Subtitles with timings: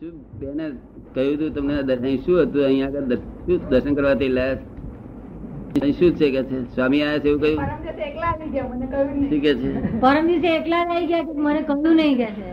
[0.00, 0.66] શું બેને
[1.14, 2.62] કહ્યું હતું તમને દર્શન શું હતું?
[2.68, 3.16] અહીંયા આગળ
[3.46, 4.62] શું દર્શન કરવા તે લાયા
[5.80, 6.58] અહીં શું છે કે છે?
[6.76, 7.60] સ્વામી આયા છે એવું કહ્યું?
[7.66, 9.28] પરમ દિવસે એકલા આવી ગયા મને કહ્યું નહીં.
[9.30, 9.68] શું કે છે?
[10.04, 12.46] પરમ દિવસે એકલા જ ગયા કે મને કહ્યું નહીં કે છે?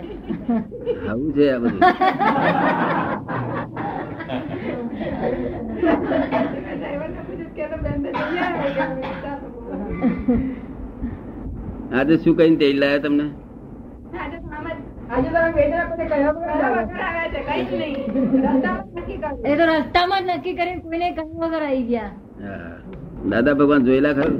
[1.09, 1.81] આવું છે આ બધું.
[11.97, 13.25] આજે શું કહીને તેલ લાયા તમને?
[15.17, 15.29] આજે
[17.33, 17.95] છે, કંઈ જ નહીં.
[19.45, 22.11] એ તો રસ્તામાં જ નક્કી કરીને કોઈને કહ્યું વગર આવી ગયા
[23.31, 24.35] દાદા ભગવાન જોયેલા ખરું.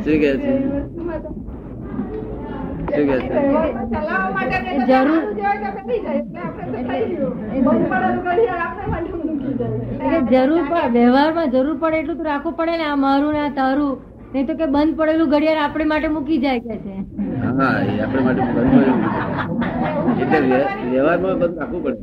[0.00, 0.50] શું કે છે
[2.86, 3.28] શું કે છે
[4.82, 6.18] જરૂર- સારું જેવા તો કરી જાય.
[6.18, 7.34] એટલે આપણે તો થઈ ગયું.
[7.64, 9.76] બંધ પડેલું ઘડિયાળ આપણા માટે મૂકી જાય.
[10.14, 13.52] એટલે જરૂર પડે વ્યવહારમાં જરૂર પડે એટલું તો રાખવું પડે ને આ મારું ને આ
[13.52, 13.92] તારું
[14.32, 16.94] નહીં તો કે બંધ પડેલું ઘડિયાળ આપણે માટે મૂકી જાય કે છે.
[17.58, 18.40] હા એ આપણે માટે
[20.22, 20.58] એટલે
[20.92, 22.00] વ્યવહારમાં બધું રાખવું પડે.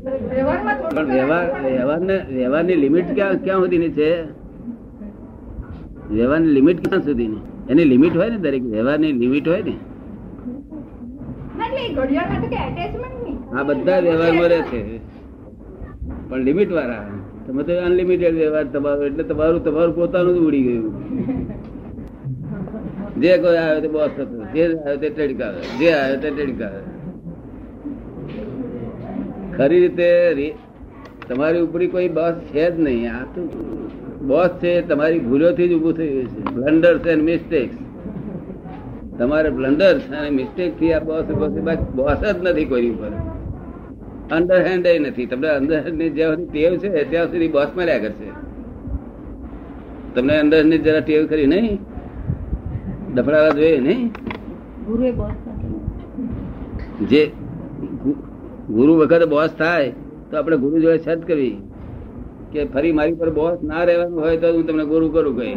[0.95, 4.09] પણ વ્યવહાર વ્યવહારને વ્યવહારની લિમિટ ક્યાં ક્યાં સુધીની છે?
[6.15, 7.41] વ્યવહારની લિમિટ ક્યાં સુધીની?
[7.71, 9.75] એની લિમિટ હોય ને દરેક વ્યવહારની લિમિટ હોય ને.
[13.53, 14.81] હા બધા વ્યવહારમાં રહે છે.
[16.29, 17.03] પણ લિમિટ વાળા
[17.45, 20.85] તમે તો અનલિમિટેડ વ્યવહાર તમારો એટલે તમારું તમારું પોતાનું જ ઉડી ગયું.
[23.17, 26.61] જે કોઈ આવે તે બોસ હતો જે આવે તે ટ્રેડિંગ આવે જે આવે તે ટ્રેડિંગ
[26.61, 26.81] આવે
[29.57, 30.55] ખરી રીતે
[31.29, 33.13] તમારી ઉપરી કોઈ બસ છે જ નહીં.
[33.13, 33.41] આ તો
[34.27, 36.41] બોસ છે, તમારી ભૂલોથી જ ઉભું થયું છે.
[36.53, 37.75] બ્લન્ડર્સ એન્ડ મિસ્ટેક્સ
[39.19, 41.91] તમારે બ્લન્ડર્સ અને મિસ્ટેકથી આ બોસ ઊભો છે.
[41.91, 43.11] બોસ જ નથી કોઈ ઉપર.
[44.35, 45.25] અંડરહેન્ડ નથી.
[45.25, 48.29] તમને અંડરહેન્ડની જ્યાં સુધી ટેવ છે, ત્યાં સુધી બોસ મળ્યા કરશે.
[50.15, 51.79] તમને અંડરહેન્ડની જરા ટેવ ખરી નહીં?
[53.17, 54.01] દફડાવા જોઈએ નહીં
[57.11, 57.23] જે
[58.75, 59.95] ગુરુ વખત બોસ થાય
[60.29, 61.57] તો આપણે ગુરુ જોડે છત કરવી.
[62.51, 65.55] કે ફરી મારી પર બોસ ના રહેવાનું હોય તો હું તમને ગુરુ કરું કઈ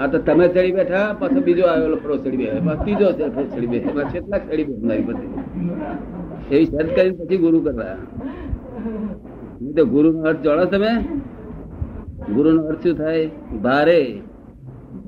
[0.00, 2.72] આ તો તમે ચડી બેઠા પાછો બીજો આવેલો ફરો ચડી બેઠો.
[2.82, 3.70] ત્રીજો ચડી ચડી
[4.12, 5.14] કેટલા ચડી બેઠા મારી પર
[6.54, 7.96] એવી છત કરીને પછી ગુરુ કરવા.
[9.76, 10.92] તો ગુરુ નો અર્થ જાણો તમે?
[12.34, 13.24] ગુરુ નો અર્થ શું થાય?
[13.66, 14.00] ભારે.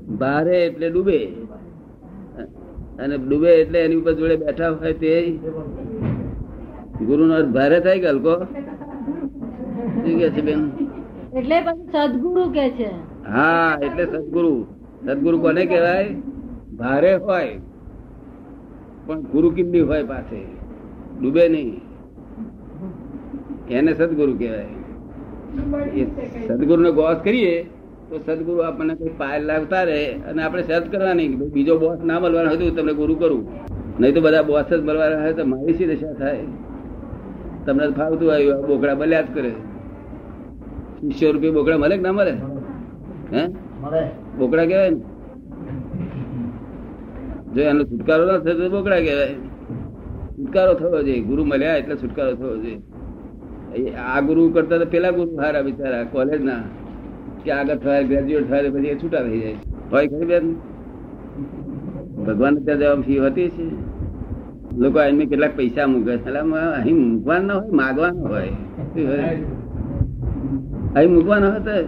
[0.07, 1.33] ભારે એટલે ડૂબે.
[2.99, 5.31] અને ડૂબે એટલે એની ઉપર જોડે બેઠા હોય તે
[7.05, 8.35] ગુરુ નો ભારે થાય કે હલકો?
[9.93, 10.71] શું કે છે બેન?
[11.35, 12.89] એટલે પછી સદગુરુ કે છે.
[13.27, 14.65] હા એટલે સદગુરુ.
[15.05, 16.09] સદગુરુ કોને કહેવાય?
[16.77, 17.59] ભારે હોય.
[19.05, 20.41] પણ ગુરુ કિમની હોય પાસે?
[21.21, 21.81] ડૂબે નહીં.
[23.69, 24.65] એને સદગુરુ કહેવાય.
[26.47, 27.65] સદગુરુ ને ગોસ કરીએ.
[28.09, 32.49] તો સદગુરુ આપણને કોઈ પાયલ લાવતા રહે અને આપણે સદ કરવાની બીજો બોસ ના મળવાનો
[32.51, 33.41] હોય તમને ગુરુ કરું.
[33.99, 36.45] નહીં તો બધા બોસ જ મળવાના હોય તો મારી શી દશા થાય?
[37.65, 39.51] તમને ફાવતું આવ્યું આ બોકડા બલ્યા જ કરે.
[41.01, 42.33] વીસો રૂપિયા બોકડા મળે કે ના મળે?
[43.33, 43.43] હે?
[44.39, 44.99] બોકડા કહેવાય ને?
[47.53, 49.35] જો એનો છુટકારો ના થયો તો બોકડા કહેવાય.
[50.37, 52.73] છુટકારો થયો છે ગુરુ મળ્યા એટલે છુટકારો થયો છે
[54.07, 56.63] આ ગુરુ કરતા તો પેલા ગુરુ હારા બિચારા કોલેજ ના.
[57.47, 59.57] કે આગળ થાય ગ્રેજ્યુએટ થાય, પછી છૂટા થઈ જાય
[59.91, 60.45] હોય ખરી બેન
[62.27, 63.67] ભગવાન ત્યાં જવાબ ફી હોતી છે.
[64.83, 68.51] લોકો એમને કેટલાક પૈસા મૂકે અહીં મૂકવાના હોય, માગવાના હોય.
[70.95, 71.81] અહીં મૂકવાના હતા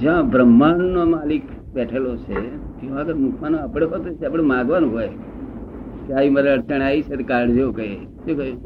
[0.00, 2.38] જ્યાં બ્રહ્માંડ નો માલિક બેઠેલો છે,
[2.80, 4.24] ત્યાં આગળ મૂકવાનો આપણે હોતો છે.
[4.26, 5.12] આપણે માગવાનું હોય.
[6.06, 7.88] કે આવી મારે અડચણ આવી છે કાઢજો કહે.
[8.24, 8.58] શું કહ્યું.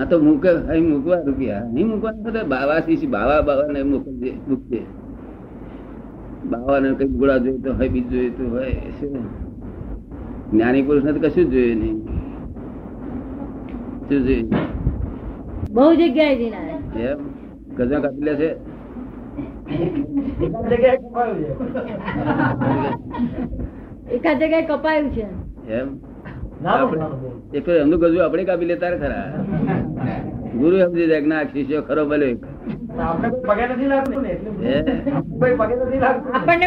[0.00, 4.30] આ તો મૂકે અહીં મૂકવા રૂપિયા અહીં મૂકવા બધા બાવા શીશી બાવા બાવા ને મૂકજે
[4.48, 4.80] મૂકજે
[6.52, 9.14] બાવાને કઈ ગોળા જોઈતો હોય બીજ જોઈતું હોય શું
[10.52, 11.98] જ્ઞાની પુરુષ ને તો કશું જ જોઈએ નહીં.
[14.08, 14.44] શું જોઈએ?
[15.76, 16.64] બહુ જગ્યાએ જીના
[17.10, 17.20] એમ?
[17.78, 18.50] ગજા કાપી લે છે.
[24.10, 25.26] એકાદ જગ્યાએ કપાયું છે.
[25.78, 25.88] એમ?
[27.52, 29.26] એક તો એમનું ગજુ આપણે કાપી લેતા ખરા.
[30.58, 32.28] ગુરુ સમજી જાય ના શિષ્યો ખરો ભલે.
[33.04, 33.28] આપણને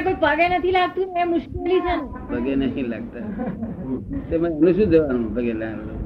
[0.06, 1.94] કોઈ પગે નથી લાગતું એ મુશ્કેલી છે
[2.32, 3.26] પગે નહીં લાગતા.
[4.34, 5.24] એનું શું જવાનું?
[5.36, 5.54] પગે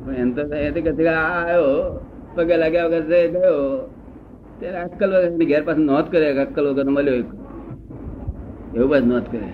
[0.06, 1.70] પણ એમ તો એ તો કહે છે આવ્યો
[2.36, 3.60] પગે લાગ્યા વગર તે ગયો.
[4.60, 7.30] ત્યારે અક્કલ વગર ઘેર પાસે નોંધ કરે કે અક્કલ વગર મળ્યો એક.
[8.76, 9.48] એવું બસ નોંધ કરે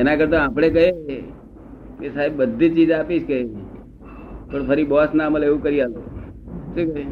[0.00, 1.18] એના કરતા આપણે કહીએ
[1.98, 3.38] કે સાહેબ બધી ચીજ આપીશ કે
[4.52, 5.94] પણ ફરી બોસ ના મળે એવું કરી આલો.
[5.94, 7.04] શું કહે?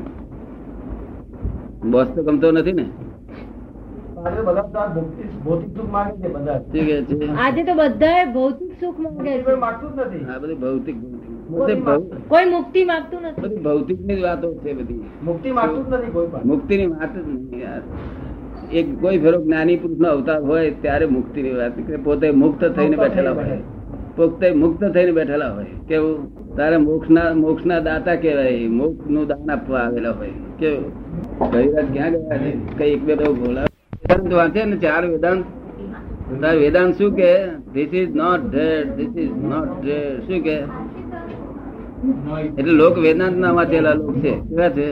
[1.91, 2.85] બોસ તો ગમતો નથી ને?
[4.17, 6.59] આજે તો ભૌતિક ભૌતિક સુખ માંગે છે બધા.
[6.59, 7.29] શું કે છે?
[7.29, 10.25] આજે તો બધાએ ભૌતિક સુખ માંગે કોઈ છે માંગતું જ નથી.
[10.25, 11.49] આ બધી ભૌતિક ભૌતિક.
[11.49, 13.41] બધી ભૌ- કોઈ મુક્તિ માંગતું નથી.
[13.41, 15.05] બધી ભૌતિકની વાતો છે બધી.
[15.23, 17.83] મુક્તિ માંગતું નથી કોઈ મુક્તિ ની વાત જ નહીં યાર.
[18.73, 21.73] એક કોઈ ફેરો જ્ઞાની પુરુષ નો અવતાર હોય ત્યારે મુક્તિ ની વાત
[22.05, 23.59] પોતે મુક્ત થઈને બેઠેલા હોય.
[24.17, 25.67] પોતે મુક્ત થઈને બેઠેલા હોય.
[25.89, 26.17] કેવું?
[26.57, 28.69] તારે મોક્ષ ના મોક્ષ ના દાતા કહેવાય.
[28.69, 30.31] મોક્ષનું દાન આપવા આવેલા હોય.
[30.59, 30.91] કેવું?
[31.53, 32.53] કઈ રાત ક્યાં ગયા છે?
[32.79, 33.67] કઈ એક બે બહુ બોલા
[34.03, 35.45] વેદાંત વાંચે ને ચાર વેદાંત?
[36.61, 37.31] વેદાંત શું કે
[37.75, 40.57] this is not dead this is not dead શું કે
[42.59, 44.35] એટલે લોક વેદાંત ના વાંચેલા લોક છે.
[44.49, 44.89] કેવા છે?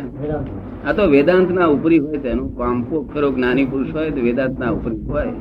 [0.86, 4.70] આ તો વેદાંત ના ઉપરી હોય તેનું કામ ખરો જ્ઞાની પુરુષ હોય તો વેદાંત ના
[4.70, 5.32] ઉપરી હોય.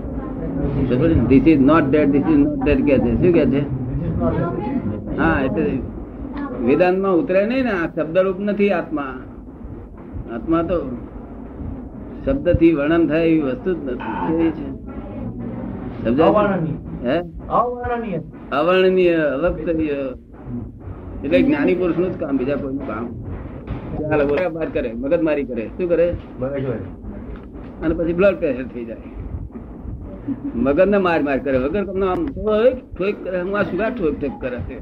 [1.28, 3.16] This is not dead this is not dead કે છે.
[3.16, 3.62] શું કે છે?
[5.18, 5.80] હા એટલે
[6.66, 9.16] વેદાંતમાં ઉતરે નહીં ને આ શબ્દરૂપ નથી આત્મા.
[10.34, 10.98] આત્મા તો
[12.26, 14.52] શબ્દથી વર્ણન થાય એવી વસ્તુ જ નથી.
[14.52, 14.84] છે?
[16.22, 17.10] અવર્ણનીય.
[17.10, 17.22] હે?
[17.50, 18.20] અવર્ણનીય.
[18.52, 19.96] અવર્ણનીય અવક્તવ્ય
[21.24, 23.06] એટલે જ્ઞાની પુરુષનું જ કામ બીજા કોઈનું કામ.
[24.10, 25.68] ચાલો બોલા બાદ કરે મગજમારી કરે.
[25.68, 26.14] શું કરે?
[27.84, 29.23] અને પછી બ્લડ પ્રેશર થઈ જાય.
[30.56, 31.58] મગજ ને માર માર કરે.
[31.58, 33.42] વગર તમને આમ ઠોક ઠોક કરે.
[33.42, 34.80] હું આ સુગા ઠોક ઠોક કરે છે?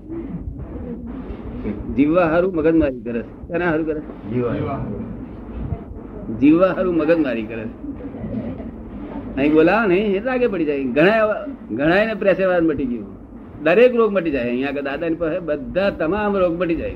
[1.96, 3.48] જીવવા હારું મગજ મારી કરે છે.
[3.48, 4.02] કેના હારું કરે?
[6.40, 6.96] જીવવા હારું.
[6.96, 7.92] મગજ મારી કરે છે.
[9.36, 10.84] અહીં બોલાવો ને એ લાગે પડી જાય.
[10.84, 13.06] ઘણા ઘણા ને પ્રેસેવાર મટી ગયું.
[13.64, 14.50] દરેક રોગ મટી જાય.
[14.50, 16.96] અહીંયા આગળ દાદાની પાસે બધા તમામ રોગ મટી જાય.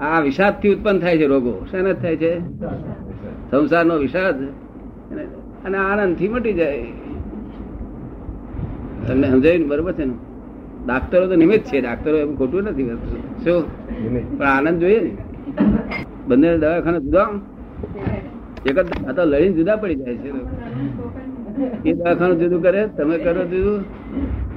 [0.00, 1.66] આ વિષાદથી ઉત્પન્ન થાય છે રોગો.
[1.70, 2.40] શેના થાય છે?
[3.50, 4.42] સંસારનો વિષાદ.
[5.64, 6.86] અને- અને આનંદથી મટી જાય.
[9.08, 10.14] તમને સમજાયું બરોબર છે ને?
[10.86, 11.80] ડાક્ટરો તો નિમિત્ત છે.
[11.80, 12.88] ડાક્ટરો એમ ખોટું નથી
[13.44, 14.38] શું?
[14.38, 15.16] પણ આનંદ જોઈએ ને?
[16.28, 17.28] બંને દવાખાના જુદા
[18.66, 20.28] એક જ આ તો લડીને જુદા પડી જાય છે.
[21.88, 23.80] એ દવાખાનું જુદું કરે તમે કરો જુદું.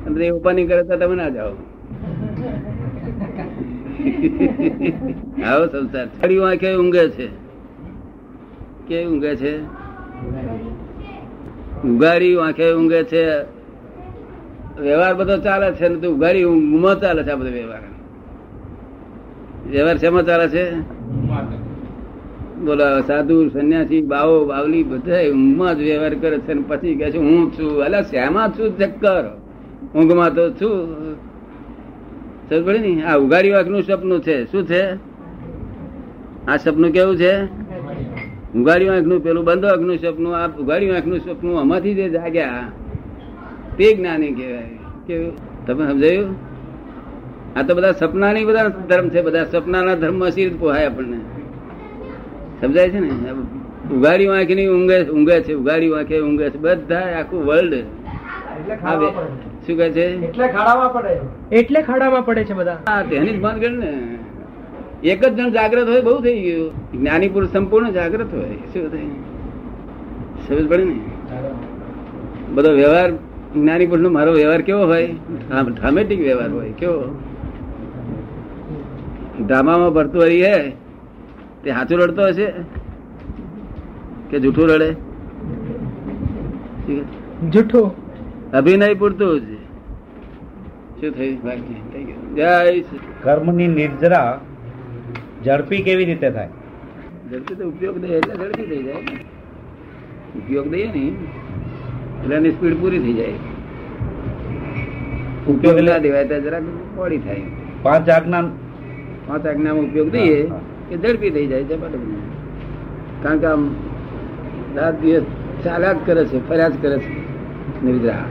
[0.05, 1.49] અને એ ઉપાની કરે તો તમે ના જાઓ.
[5.45, 6.07] આવો સંસાર.
[6.07, 7.27] છડીઓ વાંખે ઊંઘે છે.
[8.87, 9.82] કેવી ઊંઘે છે?
[11.85, 13.41] ઉઘાડી વાંખે ઊંઘે છે.
[14.81, 17.79] વ્યવહાર બધો ચાલે છે ને તો ઉઘાડી ઊંઘમાં ચાલે છે આ બધો વ્યવહાર.
[19.69, 20.79] વ્યવહાર શેમાં ચાલે છે?
[22.65, 27.17] બોલો, સાધુ, સંન્યાસી, બાવો, બાવલી બધા ઊંઘમાં જ વ્યવહાર કરે છે ને પછી કહે છે,
[27.17, 27.83] હું છું.
[27.83, 28.77] એટલે શ્યામાં છું?
[28.77, 29.39] ચક્કર.
[29.95, 31.13] ઊંઘમાં તો છું.
[32.49, 34.51] સમજ પડી આ ઉઘાડી વાંખનું સપનું છે.
[34.51, 34.93] શું છે?
[36.47, 37.62] આ સપનું કેવું છે?
[38.55, 42.65] ઉઘાડી આંખનું પેલું બંધ આંખનું સપનું આ ઉઘાડી આંખનું સપનું આમાંથી જે જાગ્યા
[43.77, 44.69] તે જ્ઞાની કહેવાય.
[45.07, 45.29] કે
[45.67, 46.35] તમે સમજાયું?
[47.55, 51.17] આ તો બધા સપનાની બધા ધર્મ છે બધા સપનાના ધર્મ સી પોહાય આપણને.
[52.61, 53.09] સમજાય છે ને?
[53.95, 58.75] ઉઘાડી વાંખી ની ઊંઘે ઊંઘે છે ઉઘાડી વાંખે ઊંઘે છે બધા આખું વર્લ્ડ એટલે
[59.67, 60.05] શું કહે છે?
[60.25, 61.19] એટલે ખાડામાં પડે.
[61.55, 62.77] એટલે ખાડામાં પડે છે બધા.
[62.89, 64.12] હા તેની જ બંધ ગણ ને.
[65.03, 66.71] એક જ જણ જાગ્રત હોય બહુ થઈ ગયું.
[66.91, 68.49] જ્ઞાની પુરુષ સંપૂર્ણ જાગ્રત હોય.
[68.49, 68.99] શું થાય?
[70.47, 70.99] સમજ પડે ને?
[72.53, 73.11] બધો વ્યવહાર
[73.53, 75.07] જ્ઞાની પુરુષ નો મારો વ્યવહાર કેવો હોય?
[75.67, 76.71] ડ્રામેટિક વ્યવહાર હોય.
[76.71, 77.21] કેવો?
[79.45, 80.69] ડ્રામામાં ભરતું હરી હે.
[81.63, 82.53] તે સાચું રડતો હશે?
[84.29, 84.91] કે જૂઠું રડે?
[87.49, 87.91] જૂઠું.
[88.51, 89.43] અભિનય પૂરતું જ.
[91.01, 91.43] શું થયું?
[91.43, 92.35] બાકી થઈ ગયું.
[92.35, 92.83] જય
[93.21, 94.41] કર્મની નિર્જરા
[95.45, 96.49] ઝડપી કેવી રીતે થાય?
[97.31, 99.01] ઝડપી તો ઉપયોગ દે એટલે ઝડપી થઈ જાય
[100.39, 101.03] ઉપયોગ દઈએ ને
[102.21, 103.37] એટલે એની સ્પીડ પૂરી થઈ જાય.
[105.47, 106.63] ઉપયોગ ના દેવાય તો જરાક
[106.97, 107.45] મોડી થાય.
[107.83, 108.43] પાંચ આજ્ઞા
[109.27, 110.37] પાંચ આજ્ઞામાં ઉપયોગ દઈએ
[110.89, 111.75] કે ઝડપી થઈ જાય છે
[113.23, 113.61] કારણ કે આમ
[114.77, 115.27] રાત દિવસ
[115.63, 117.11] ચાલ્યા જ કરે છે ફર્યા જ કરે છે
[117.83, 118.25] નિર્જરા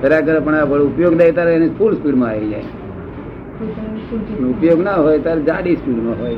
[0.00, 2.79] ફર્યા કરે પણ આ ઉપયોગ દે ત્યારે એની ફૂલ સ્પીડમાં આવી જાય.
[4.50, 6.36] ઉપયોગ ના હોય ત્યારે જાડી સ્પીડમાં હોય.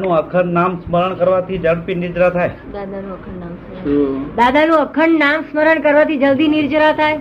[0.00, 2.50] નું અખંડ નામ સ્મરણ કરવાથી ઝડપી નિદ્રા થાય.
[2.72, 4.22] દાદાનું અખંડ નામ સ્મરણ.
[4.36, 7.18] દાદાનું અખંડ નામ સ્મરણ કરવાથી જલ્દી નિર્જરા થાય.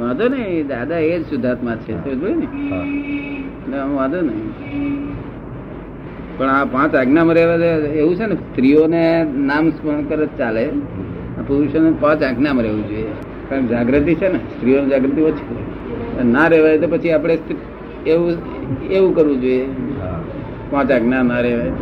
[0.00, 3.78] વાંધો નહીં દાદા એ જ શુદ્ધાત્મા છે ને?
[3.96, 4.50] વાંધો નહીં.
[6.38, 9.02] પણ આ પાંચ આજ્ઞામાં રહેવા દે, એવું છે ને સ્ત્રીઓને
[9.46, 10.64] નામ સ્મરણ કરે જ ચાલે.
[11.38, 13.12] આ પુરુષોને પાંચ આજ્ઞામાં રહેવું જોઈએ.
[13.48, 15.58] કારણ જાગૃતિ છે ને સ્ત્રીઓની જાગૃતિ ઓછી
[16.24, 17.36] ના રહેવાય તો પછી આપણે
[18.06, 18.32] એવું
[18.90, 19.66] એવું કરવું જોઈએ.
[20.70, 21.72] પાંચ આજ્ઞા ના રહે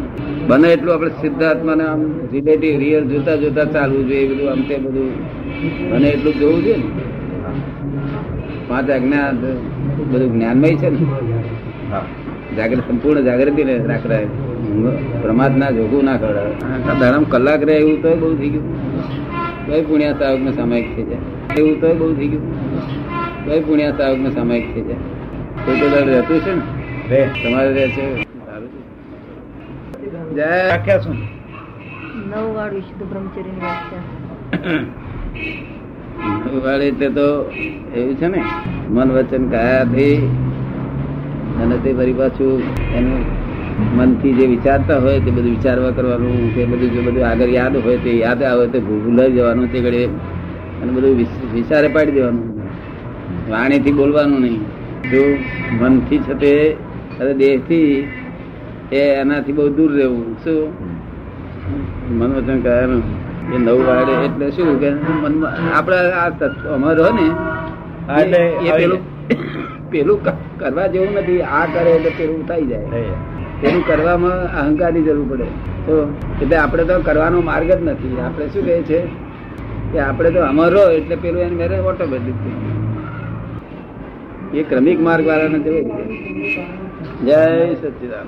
[0.48, 5.10] બને એટલું આપણે સિદ્ધાર્થમાં આમ રિલેટિવ રિયલ જોતા જોતા ચાલવું જોઈએ બધું આમ તે બધું.
[5.90, 6.84] બને એટલું જોવું જોઈએ ને.
[8.68, 9.32] પાંચ આજ્ઞા
[10.12, 10.98] બધું જ્ઞાનમય છે ને.
[12.56, 14.26] જાગૃત, સંપૂર્ણ જાગૃતિ ને રાખે
[15.22, 16.42] પ્રમાદ ના, જોગું ના કરે
[16.86, 18.64] દાડામાં કલાક રહે એવું તો બહુ થઈ ગયું.
[19.66, 21.04] કઈ પુણ્યા સાહેબ નો સામાયિક થઈ
[21.58, 22.42] એવું તો બહુ થઈ ગયું.
[23.46, 25.15] કઈ પુણ્યા સાહેબ નો સામાયિક થઈ જાય.
[25.66, 26.62] રહેતું છે ને?
[27.08, 27.20] રે.
[27.42, 28.04] તમારે રહે છે.
[30.34, 30.98] જય.
[31.02, 31.18] શું
[32.26, 34.04] નવ વાળું શુદ્ધ બ્રહ્મચર્યની વ્યાખ્યા
[36.62, 37.26] વાળી તે તો
[37.94, 38.40] એવું છે ને
[38.90, 40.16] મન વચન કાયાથી
[41.62, 42.62] અને તે ફરી પાછું
[42.94, 43.20] એનું
[43.96, 47.98] મનથી જે વિચારતા હોય તે બધું વિચારવા કરવાનું તે બધું જે બધું આગળ યાદ હોય
[47.98, 50.02] તે યાદ આવે તો ભૂલાઈ જવાનું તે ઘડે
[50.82, 51.14] અને બધું
[51.54, 52.48] વિચારે પાડી દેવાનું.
[53.50, 54.75] વાણીથી બોલવાનું નહીં.
[55.10, 55.38] જો
[55.80, 56.76] મનથી છે તે
[57.20, 58.08] અને દેહથી
[58.92, 60.36] એ એનાથી બહુ દૂર રહેવું.
[60.44, 60.72] શું?
[62.18, 63.02] મન વચન કાયાનું
[63.54, 67.30] એ નવું વાળે એટલે શું કે મનમાં આપડે આ તત્વ અમારો ને
[68.22, 68.98] એટલે એ- પેલું
[69.90, 70.24] પેલું
[70.58, 71.42] કરવા જેવું નથી.
[71.42, 72.84] આ કરે એટલે પેલું થઈ જાય.
[72.90, 73.02] થઈ
[73.60, 75.44] પેલું કરવામાં અહંકારની જરૂર પડે.
[75.86, 78.16] તો એટલે આપણે તો કરવાનો માર્ગ જ નથી.
[78.20, 79.00] આપણે શું કહે છે?
[79.92, 82.34] કે આપણે તો અમારો એટલે પેલું એને મેરે ઓટોમેટિક
[84.52, 85.90] એ ક્રમિક માર્ગ વાળાને જવું
[87.24, 88.26] જય સચિદાન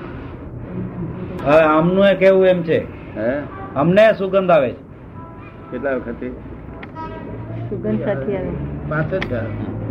[1.45, 2.85] હવે આમનું એ કેવું એમ છે?
[3.15, 3.41] હે?
[3.75, 4.77] અમને સુગંધ આવે છે.
[5.71, 6.31] કેટલા વખતે?
[7.69, 8.51] સુગંધ સાથે આવે.
[8.89, 9.11] પાંચ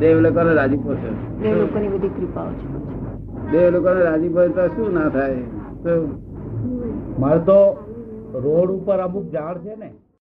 [0.00, 1.10] દેવ લોકોને રાજીપો છે
[1.42, 2.66] દેવ લોકોની બધી કૃપાઓ છે.
[3.52, 5.34] દેવ લોકોને રાજીપો તો શું ના થાય?
[5.82, 6.20] તો
[7.18, 7.58] મારે તો
[8.34, 9.92] રોડ ઉપર અમુક ઝાડ છે ને